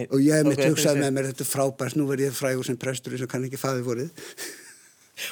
[0.07, 2.79] og ég hef mitt hugsað með mér þetta er frábært, nú verð ég frægur sem
[2.79, 4.31] prestur sem kann ekki faðivorið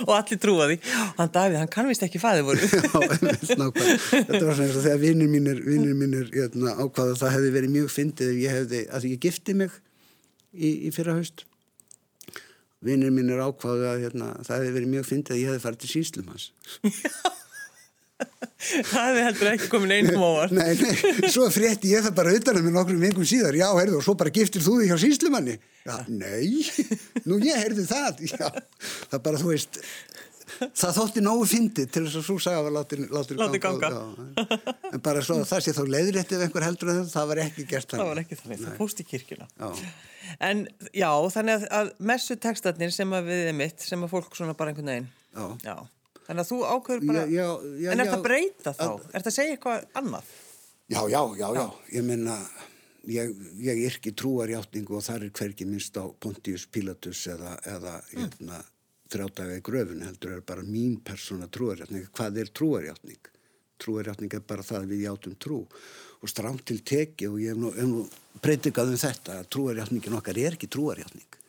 [0.05, 0.77] og allir trúa því.
[1.19, 2.69] Hann Davíð, hann kann vist ekki fæði voru.
[2.69, 7.91] Þetta var svona þegar vinnir mínir, vinnir mínir jötna, hérna, ákvaða það hefði verið mjög
[7.95, 9.77] fyndið ef ég hefði, að ég gifti mig
[10.55, 11.45] í, í fyrra haust
[12.85, 15.91] vinnir mínir ákvaða að jötna, það hefði verið mjög fyndið að ég hefði farið til
[15.93, 16.51] síslum hans
[18.91, 22.59] það hefði heldur ekki komin einum óvar nei, nei, svo frétti ég það bara utan
[22.59, 23.57] að mér nokkrum vingum síðar.
[23.57, 26.65] Já, heyrðu, og svo bara giftir þú þig hjá síslumanni já, nei,
[27.29, 28.23] nú ég heyrði það.
[28.31, 28.47] Já,
[29.11, 29.81] það bara, þú veist
[30.55, 33.89] það þótti nógu fyndið til þess að svo sagða að láti, ganga, ganga.
[33.89, 37.41] Já, en bara svo að það sé þá leiðrétt ef einhver heldur að það var
[37.45, 38.03] ekki gert þannig.
[38.03, 39.89] Það var ekki þannig, það fóst í kirkina já.
[40.49, 44.37] en já, þannig að, að messu textatnir sem að við er mitt sem að fólk
[44.37, 45.11] svona bara einhvern veginn
[45.65, 45.75] já
[46.25, 48.85] Þannig að þú ákveður bara, já, já, en er þetta breyta þá?
[48.85, 50.29] Að, er þetta að segja eitthvað annað?
[50.85, 52.37] Já, já, já, já, ég menna,
[53.09, 57.93] ég, ég er ekki trúarjátningu og það er hverki minnst á Pontius Pilatus eða, eða
[57.99, 58.15] mm.
[58.15, 58.61] hérna,
[59.13, 62.09] þrjátaga í gröfun heldur er bara mín persóna trúarjátning.
[62.17, 63.31] Hvað er trúarjátning?
[63.81, 65.61] Trúarjátning er bara það við játum trú
[66.25, 70.41] og stramt til teki og ég hef nú, nú breytikað um þetta að trúarjátningin okkar
[70.41, 71.39] er ekki trúarjátning.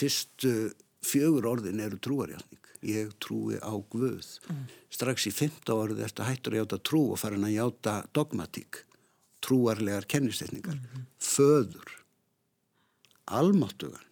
[0.00, 0.56] Fyrstu
[1.04, 4.62] fjögur orðin eru trúarjátning ég trúi á Guð mm.
[4.92, 8.84] strax í 15 árið ertu hættur að játa trú og farin að játa dogmatík
[9.42, 11.04] trúarlegar kennistetningar mm -hmm.
[11.18, 11.90] föður
[13.26, 14.06] almáttugan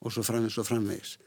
[0.00, 1.18] og svo framvegs og framvegis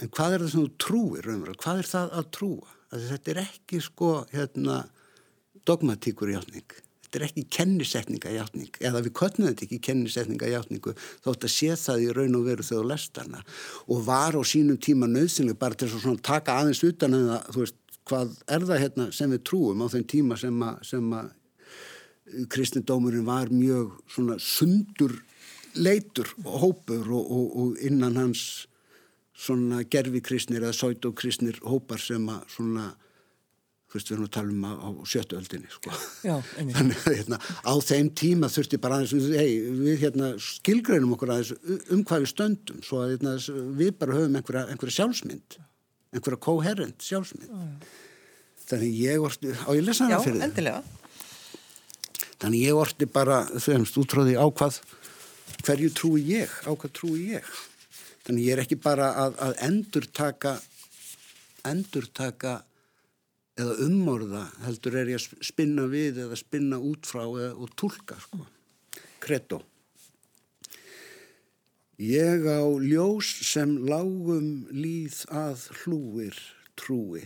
[0.00, 1.56] en hvað er það sem þú trúir raunverð?
[1.56, 2.68] hvað er það að trúa?
[2.92, 4.88] Að þetta er ekki sko hérna
[5.64, 6.74] dogmatíkur í átning
[7.12, 11.74] þetta er ekki kennisetninga hjáttning eða við kötnum þetta ekki kennisetninga hjáttningu þótt að sé
[11.76, 13.42] það í raun og veru þegar þú lest hana.
[13.92, 17.64] Og var á sínum tíma nöðsynlega bara til að taka aðeins utan en það, þú
[17.66, 21.28] veist, hvað er það hérna sem við trúum á þeim tíma sem að, sem að
[21.28, 25.18] uh, kristindómurinn var mjög svona sundur
[25.76, 28.46] leitur og hópur og, og, og innan hans
[29.36, 32.90] svona gerfikristnir eða sætókristnir hópar sem að svona
[33.92, 35.92] Fyrst við erum að tala um á sjötuöldinni sko.
[36.22, 41.52] þannig að hérna, á þeim tíma þurfti bara aðeins hey, við hérna, skilgreinum okkur aðeins
[41.92, 43.36] um hvað við stöndum svo að hérna,
[43.82, 45.58] við bara höfum einhverja, einhverja sjálfsmynd
[46.12, 47.52] einhverja koherent sjálfsmynd.
[47.52, 47.92] Já.
[48.72, 50.82] þannig ég orti á ég lesa hana fyrir þið
[52.42, 54.80] þannig ég orti bara fremst útráði á hvað
[55.62, 57.46] hverju trúi ég, á hvað trúi ég?
[58.26, 60.56] Þannig ég er ekki bara að, að endur taka
[61.68, 62.60] endur taka
[63.60, 68.18] eða umorða heldur er ég að spinna við eða spinna út frá eða, og tólka
[68.22, 68.46] sko.
[69.22, 69.60] Kredo.
[72.02, 76.38] Ég á ljós sem lágum líð að hlúir
[76.74, 77.22] trúi.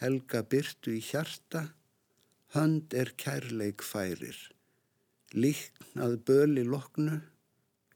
[0.00, 1.66] Helga byrtu í hjarta,
[2.54, 4.38] hönd er kærleik færir.
[5.36, 7.20] Líkn að böli loknu,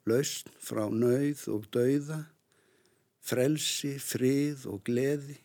[0.04, 2.20] lausn frá nauð og dauða,
[3.24, 5.38] frelsi, frið og gleði,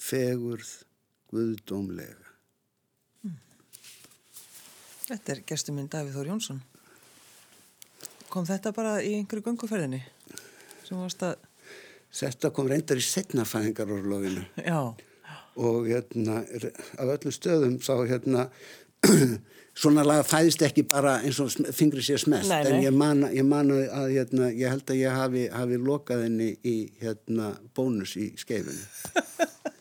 [0.00, 0.70] fegurð,
[1.32, 2.18] guðdómlega.
[5.02, 6.60] Þetta er gestur minn Davíð Þór Jónsson.
[8.32, 9.44] Kom þetta bara í einhverju
[11.02, 11.48] varst að...
[12.12, 14.80] Þetta kom reyndar í setnafæðingarorlofinu Já,
[15.56, 16.42] og hérna,
[17.00, 18.46] af öllum stöðum sá hérna,
[19.80, 22.84] svona laga fæðist ekki bara eins og fingri sér smelt, Nei, en nei.
[22.84, 26.76] ég man, ég man að hérna, ég held að ég hafi, hafi lokað henni í
[27.00, 28.84] hérna, bónus í skeifinu.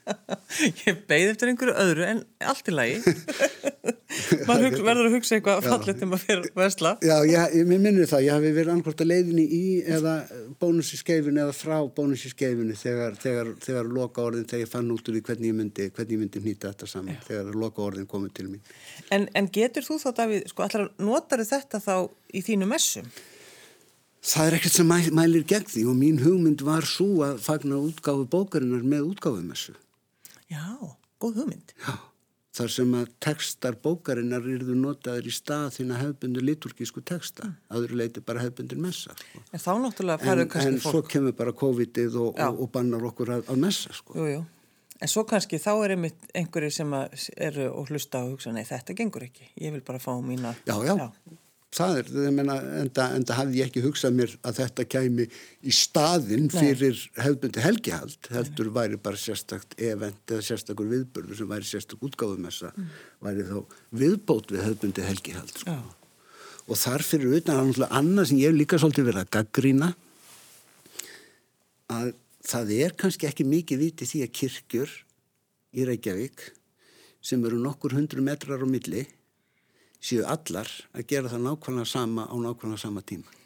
[0.85, 2.21] ég beigð eftir einhverju öðru en
[2.51, 2.99] allt í lagi.
[4.49, 6.91] Maður verður að hugsa eitthvað fallet um að fyrir vesla.
[7.05, 9.63] Já, ég, ég minnir það, ég hafi verið annarkvort að leiðinni í
[9.97, 10.15] eða
[10.61, 14.71] bónus í skeifinu eða frá bónus í skeifinu þegar, þegar, þegar loka orðin, þegar ég
[14.73, 17.85] fann út úr því hvernig ég myndi, hvernig ég myndi hnýta þetta saman, þegar loka
[17.87, 18.63] orðin komið til mín.
[19.09, 21.95] En, en getur þú þá, Davíð, sko, allar notar þetta þá
[22.35, 23.07] í þínu messum?
[24.21, 27.79] Það er ekkert sem mæ, mælir gegn því og mín hugmynd var svo að fagna
[27.81, 29.73] útgáfu bókarinnar með útgáfumessu.
[30.51, 30.63] Já,
[31.21, 31.73] góð hugmynd.
[31.79, 31.93] Já,
[32.57, 37.47] þar sem að textar bókarinnar yrðu notaður í stað þína hefbundu liturgísku texta.
[37.47, 37.59] Mm.
[37.77, 39.15] Aður leiti bara hefbundur messa.
[39.15, 39.43] Sko.
[39.55, 41.11] En þá náttúrulega En, færðu kannski en svo fólk.
[41.13, 42.49] kemur bara COVID-ið og, Já.
[42.49, 43.93] og, og bannar okkur að, að messa.
[43.95, 44.17] Sko.
[44.19, 44.41] Jú, jú.
[45.01, 48.61] En svo kannski þá er einmitt einhverju sem að eru og hlusta og hugsa, nei,
[48.67, 49.47] þetta gengur ekki.
[49.63, 50.51] Ég vil bara fá mína...
[50.67, 51.07] Já, já,
[51.71, 55.25] það er, ég meina, enda, enda hafði ég ekki hugsað mér að þetta kæmi
[55.63, 61.69] í staðinn fyrir hefbundi helgihald, heldur væri bara sérstakt event eða sérstakur viðburður sem væri
[61.69, 62.73] sérstak útgáfumessa,
[63.23, 65.53] væri þá viðbót við hefbundi helgihald.
[65.63, 65.77] Sko.
[66.67, 69.93] Og þar fyrir utan er náttúrulega annað sem ég líka svolítið verið að gaggrína,
[71.91, 72.11] að
[72.51, 74.93] það er kannski ekki mikið viti því að kirkjur
[75.71, 76.45] í Reykjavík
[77.23, 79.05] sem eru nokkur hundru metrar á milli
[80.01, 83.39] séu allar að gera það nákvæmlega sama á nákvæmlega sama tíma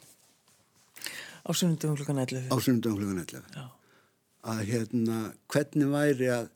[1.46, 2.48] Á sunnundum klukkan 11.
[2.50, 3.66] á sunnundum klugan 11 Já.
[4.42, 5.18] að hérna
[5.52, 6.48] hvernig væri að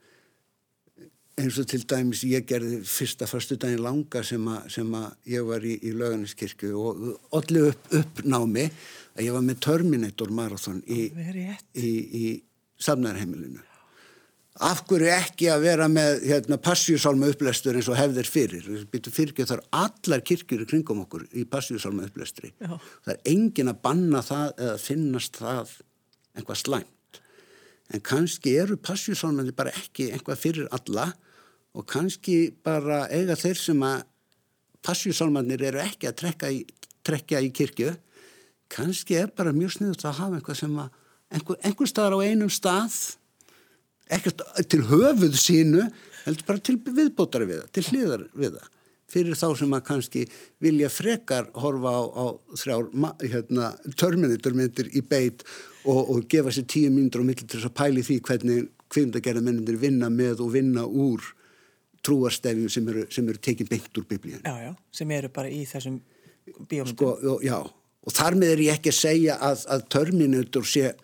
[1.40, 5.46] eins og til dæmis ég gerði fyrsta förstu daginn langa sem að, sem að ég
[5.46, 8.66] var í, í lauganiskirkju og allir upp, uppnámi
[9.16, 11.06] að ég var með Terminator Marathon í,
[11.74, 12.24] í, í
[12.80, 13.62] safnarheimilinu.
[14.58, 18.66] Af hverju ekki að vera með hérna, passjúsálma upplestur eins og hefðir fyrir?
[18.90, 22.50] Fyrir þar allar kirkjur kringum okkur í passjúsálma upplestri.
[22.58, 22.74] Já.
[23.06, 25.76] Það er engin að banna það eða finnast það
[26.34, 27.20] einhvað slæmt.
[27.94, 31.08] En kannski eru passjúsálmandi bara ekki einhvað fyrir alla
[31.74, 34.02] og kannski bara eiga þeir sem að
[34.86, 36.64] passjúsálmanir eru ekki að trekka í,
[37.06, 37.94] trekja í kirkju
[38.70, 40.98] kannski er bara mjög sniðut að hafa einhvað sem að
[41.30, 42.98] einhver, einhver staðar á einum stað
[44.16, 45.86] ekkert til höfuð sínu
[46.24, 48.68] heldur bara til viðbótari við það, til hliðar við það
[49.10, 50.20] fyrir þá sem að kannski
[50.62, 52.24] vilja frekar horfa á, á
[52.60, 52.90] þrjár
[53.24, 55.42] hérna, törminiturmyndir í beit
[55.82, 59.42] og, og gefa sér tíu mínútur á milli til þess að pæli því hvernig kvindagerða
[59.46, 61.24] mennindir vinna með og vinna úr
[62.06, 65.64] trúarstefjum sem eru, sem eru tekin beint úr biblíun Já, já, sem eru bara í
[65.68, 66.00] þessum
[66.70, 66.94] bíómyndum.
[66.94, 70.94] sko, og, já, og þar með er ég ekki að segja að, að Terminator sé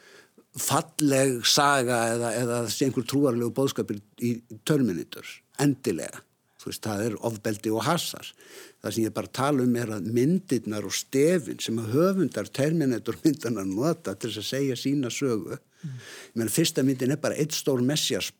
[0.60, 4.36] falleg saga eða, eða einhver trúarlegu bóðskapir í
[4.68, 5.28] Terminator,
[5.62, 6.22] endilega.
[6.56, 8.28] Þú veist, það er ofbeldi og hasar.
[8.82, 13.18] Það sem ég bara tala um er að myndirnar og stefin sem að höfundar Terminator
[13.22, 15.60] myndana nota til þess að segja sína sögu.
[15.86, 18.32] Ég meina, fyrsta myndin er bara eitt stór messjas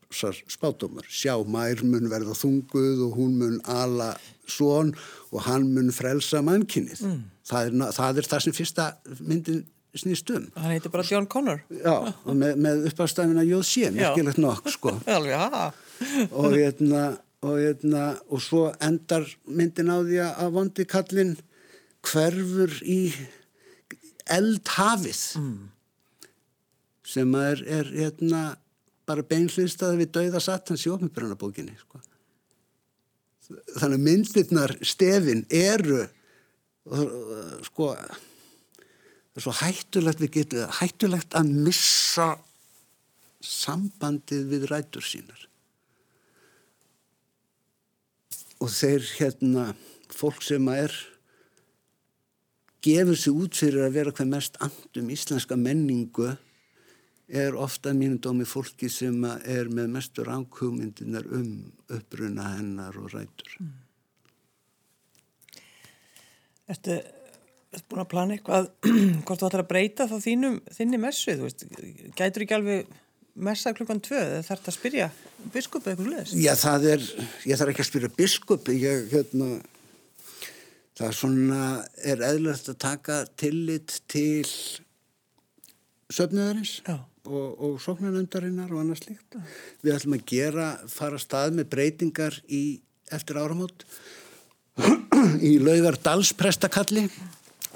[0.50, 4.14] spátumur, sjá mær mun verða þunguð og hún mun ala
[4.50, 4.94] svon
[5.30, 7.22] og hann mun frelsa mannkinnið mm.
[7.46, 8.88] það, er, það er það sem fyrsta
[9.20, 9.64] myndin
[10.00, 11.62] snýst um Hann heitir bara John Connor.
[11.70, 14.96] Já, með, með uppástafina Jóð sé, merkilegt nokk, sko.
[16.36, 17.04] Og, hérna,
[17.40, 21.36] og, hérna, og svo endar myndin á því að vondi kallinn
[22.04, 23.14] hverfur í
[24.32, 25.56] eldhafið mm.
[27.06, 28.42] sem er, er hérna,
[29.06, 32.02] bara beinhliðstæði við dauða satans í ofnbjörnabókinni, sko.
[33.46, 36.02] Þannig að myndirnar stefin eru,
[37.68, 37.92] sko,
[39.36, 42.30] það er svo hættulegt við getum, hættulegt að missa
[43.44, 45.42] sambandið við rætur sínar.
[48.64, 49.66] Og þeir hérna,
[50.08, 50.96] fólk sem að er
[52.86, 56.30] gefur sig út fyrir að vera hvað mest andum íslenska menningu
[57.28, 61.50] er ofta mínum dómi fólki sem er með mestur ánkugmyndinar um
[61.92, 63.58] uppruna hennar og rætur.
[63.60, 63.74] Mm.
[66.72, 66.96] Ertu
[67.84, 68.70] búin að plana eitthvað
[69.26, 71.36] hvort þú ætlar að breyta þá þínum, þinni messu,
[72.16, 72.94] gætur ekki alveg
[73.36, 75.08] messa klukkan tvö, þarf þetta að spyrja
[75.52, 76.36] biskup eitthvað sluðist?
[76.40, 77.06] Já, það er,
[77.44, 79.50] ég þarf ekki að spyrja biskup, ég, hérna,
[80.96, 81.60] það er svona,
[82.12, 84.46] er eðlert að taka tillit til
[86.12, 89.36] söfniðarins og, og sóknarnöndarinnar og annars líkt.
[89.84, 92.80] Við ætlum að gera, fara stað með breytingar í,
[93.12, 93.84] eftir áramót
[95.50, 97.08] í laugar Dalsprestakalli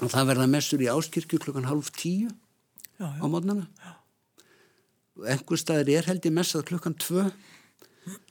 [0.01, 3.21] og það verða messur í áskirkju klukkan halv tíu já, já.
[3.21, 3.67] á mótnana
[5.29, 7.27] einhver staðir er held í messað klukkan tvö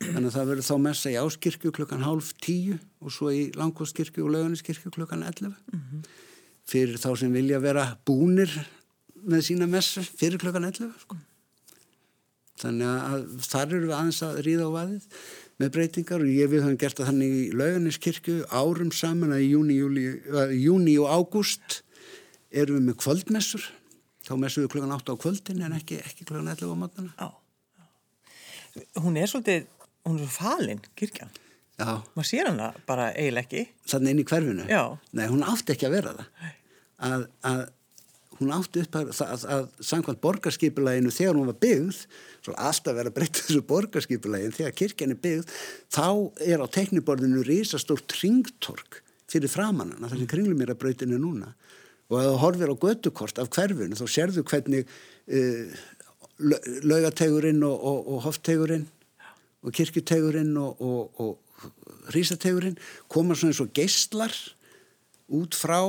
[0.00, 4.26] þannig að það verður þá messa í áskirkju klukkan halv tíu og svo í langkostkirkju
[4.26, 6.04] og lauganiskirkju klukkan 11 mm -hmm.
[6.66, 8.50] fyrir þá sem vilja vera búnir
[9.14, 11.16] með sína messa fyrir klukkan 11 sko.
[12.58, 15.04] þannig að þar eru við aðeins að ríða á vaðið
[15.60, 19.50] með breytingar og ég við höfum gert það þannig í lauganiskirkju árum saman að í
[19.52, 20.06] júni, júli,
[20.56, 21.82] júni og ágúst
[22.50, 23.66] erum við með kvöldmessur
[24.24, 27.30] þá messum við klukkan 8 á kvöldin en ekki, ekki klukkan 11 á matana.
[29.02, 29.68] Hún er svolítið
[30.06, 31.32] hún er falinn, kirkjan
[31.80, 32.00] Já.
[32.14, 34.66] maður sér hana bara eiginlega ekki Þannig inn í hverfinu?
[34.70, 34.82] Já.
[35.16, 36.48] Nei, hún átti ekki að vera það
[37.10, 37.62] að, að
[38.40, 42.00] hún átti upp að, að, að samkvæmt borgarskipulæginu þegar hún var byggð
[42.40, 45.54] svo alltaf verið að breytta þessu borgarskipulægin þegar kirkjan er byggð
[45.92, 46.08] þá
[46.48, 51.52] er á tekniborðinu risastórt ringtork fyrir framannana þar sem kringlumýrabrautin er núna.
[52.10, 54.88] Og að það horfir á gödukort af hverfunu þá serðu hvernig
[55.30, 55.76] uh,
[56.82, 58.88] laugategurinn og, og, og hoftegurinn
[59.60, 60.80] og kirkjutegurinn og,
[61.20, 62.78] og rísategurinn
[63.12, 64.34] koma svona eins og geistlar
[65.36, 65.80] út frá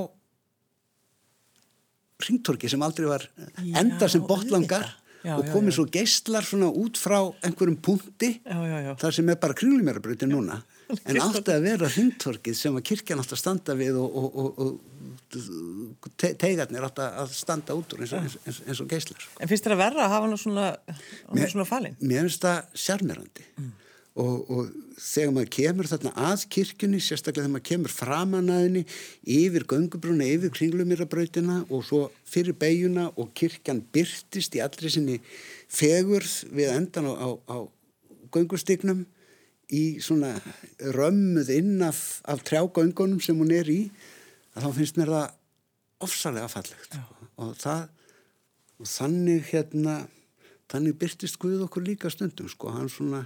[2.28, 3.28] ringtorki sem aldrei var
[3.62, 4.88] enda sem botlangar
[5.24, 9.58] já, og komið svo geistlar svona út frá einhverjum punkti já, þar sem er bara
[9.58, 10.62] kringlumerabröyti núna.
[11.08, 14.58] En alltaf að vera ringtorkið sem að kirkjan átt að standa við og, og, og,
[14.68, 19.48] og te teigarnir átt að standa út úr eins, eins, eins, eins og geistlar En
[19.48, 20.66] finnst þetta verða að hafa hann svona,
[21.46, 21.96] svona falin?
[22.04, 23.72] Mér finnst það sjarmirandi mm
[24.20, 28.84] og, og þegar maður kemur þarna að kirkjunni, sérstaklega þegar maður kemur framanæðinni
[29.38, 35.18] yfir göngubrúna, yfir kringlumýrabrautina og svo fyrir beiguna og kirkjan byrtist í allri sinni
[35.72, 37.58] fegurð við endan á, á, á
[38.36, 39.06] göngustygnum
[39.72, 40.34] í svona
[40.98, 43.82] römmuð inn af, af trjágöngunum sem hún er í
[44.52, 45.38] að þá finnst mér það
[46.04, 46.98] ofsalega fallegt.
[47.40, 47.88] Og það
[48.82, 50.02] og þannig hérna
[50.72, 53.26] þannig byrtist Guð okkur líka stundum sko, hann svona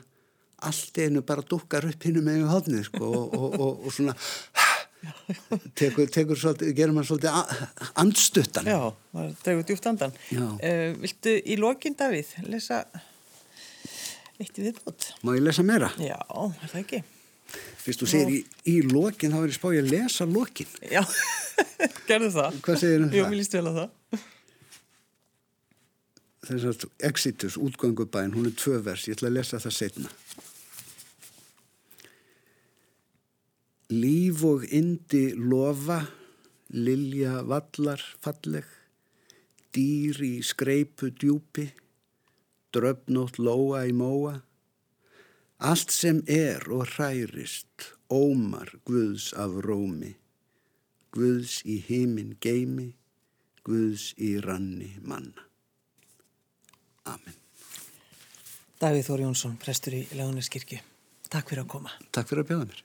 [0.64, 4.16] allt einu bara dukkar upp hinn með hodnið sko, og, og, og, og svona
[5.80, 8.70] tekur, tekur svolítið, gerir maður svolítið andstuttan.
[8.70, 8.80] Já,
[9.14, 12.84] það tekur djúft andan uh, Viltu í lokin Davíð lesa
[14.42, 15.12] eitt í viðbót?
[15.24, 15.92] Má ég lesa meira?
[16.02, 17.04] Já, er það ekki?
[17.86, 20.72] Fyrst þú segir í, í lokin þá er ég spáið að lesa lokin.
[20.90, 21.04] Já,
[22.10, 22.62] gerðu það.
[22.66, 23.20] Hvað segir um það?
[23.20, 24.24] Jú, mér líst vel á það.
[26.46, 30.12] Þess að Exitus, útgöngubæn, hún er tvö vers, ég ætla að lesa það setna
[33.94, 36.00] Líf og indi lofa,
[36.74, 38.66] lilja vallar falleg,
[39.78, 41.68] dýr í skreipu djúpi,
[42.74, 44.40] dröfnótt lóa í móa.
[45.62, 50.16] Allt sem er og hærist, ómar Guðs af rómi,
[51.14, 52.90] Guðs í heimin geimi,
[53.62, 55.46] Guðs í ranni manna.
[57.06, 57.38] Amen.
[58.82, 60.82] Davíð Þóri Jónsson, prestur í Leðuniskirkju.
[61.30, 61.96] Takk fyrir að koma.
[62.10, 62.85] Takk fyrir að bjóða mér.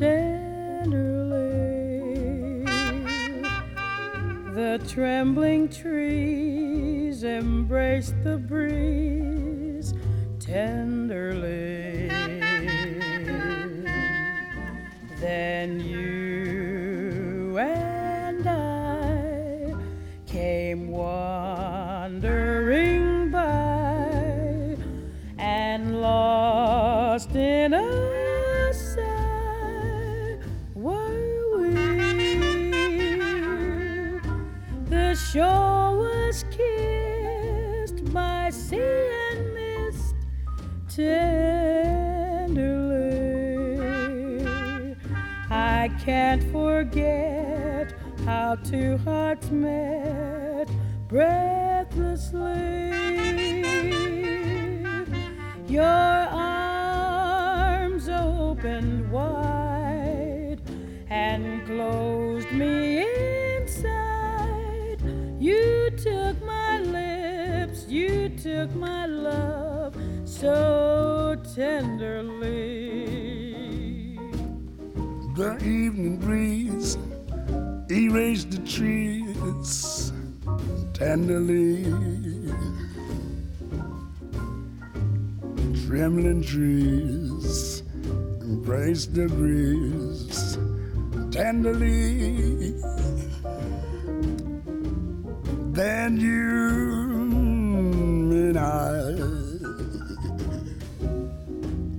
[0.00, 0.90] tenderly.
[4.54, 9.92] The trembling trees embrace the breeze
[10.38, 11.69] tenderly.
[48.70, 50.68] Two hearts met
[51.08, 52.92] breathlessly.
[55.66, 60.60] Your arms opened wide
[61.08, 63.04] and closed me
[63.56, 65.02] inside.
[65.40, 73.08] You took my lips, you took my love so tenderly.
[75.34, 76.96] The evening breeze
[78.06, 80.12] erased the trees
[80.94, 81.84] tenderly.
[85.86, 87.82] Trembling trees
[88.40, 90.56] embraced the breeze
[91.30, 92.72] tenderly.
[95.72, 96.50] Then you
[98.48, 99.00] and I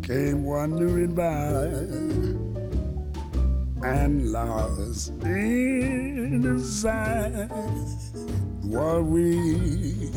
[0.08, 2.11] came wandering by
[3.84, 7.50] and lost in sight
[8.64, 10.12] were we.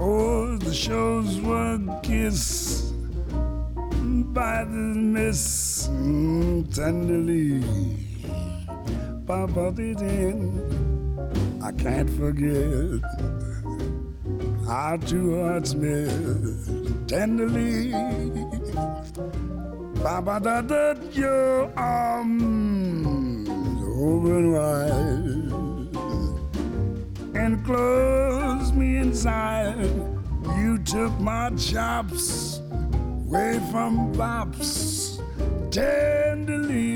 [0.00, 2.92] Oh, the shows were kissed
[4.34, 7.62] by the mist mm, tenderly.
[9.26, 10.02] Papa did
[11.62, 13.00] I can't forget
[14.68, 18.43] our two hearts met tenderly.
[20.04, 23.48] Papa da da your arms
[23.88, 25.96] open wide
[27.34, 29.90] and closed me inside.
[30.58, 35.22] You took my chops away from bops
[35.70, 36.93] tenderly.